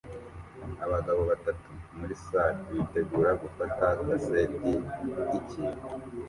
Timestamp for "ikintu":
5.39-5.85